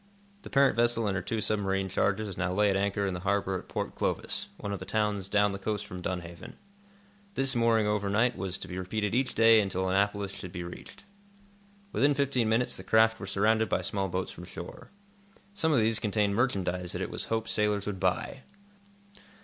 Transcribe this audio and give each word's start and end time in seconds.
The 0.41 0.49
parent 0.49 0.75
vessel 0.75 1.05
and 1.05 1.15
her 1.15 1.21
two 1.21 1.41
submarine 1.41 1.87
charges 1.87 2.35
now 2.35 2.51
lay 2.51 2.71
at 2.71 2.75
anchor 2.75 3.05
in 3.05 3.13
the 3.13 3.19
harbor 3.19 3.59
at 3.59 3.67
Port 3.67 3.93
Clovis, 3.93 4.47
one 4.57 4.73
of 4.73 4.79
the 4.79 4.83
towns 4.85 5.29
down 5.29 5.51
the 5.51 5.59
coast 5.59 5.85
from 5.85 6.01
Dunhaven. 6.01 6.55
This 7.35 7.55
mooring 7.55 7.85
overnight 7.85 8.35
was 8.35 8.57
to 8.57 8.67
be 8.67 8.79
repeated 8.79 9.13
each 9.13 9.35
day 9.35 9.59
until 9.59 9.87
Annapolis 9.87 10.31
should 10.31 10.51
be 10.51 10.63
reached. 10.63 11.03
Within 11.91 12.15
fifteen 12.15 12.49
minutes 12.49 12.77
the 12.77 12.83
craft 12.83 13.19
were 13.19 13.27
surrounded 13.27 13.69
by 13.69 13.83
small 13.83 14.09
boats 14.09 14.31
from 14.31 14.45
shore. 14.45 14.89
Some 15.53 15.71
of 15.71 15.77
these 15.77 15.99
contained 15.99 16.33
merchandise 16.33 16.93
that 16.93 17.01
it 17.03 17.11
was 17.11 17.25
hoped 17.25 17.49
sailors 17.49 17.85
would 17.85 17.99
buy. 17.99 18.41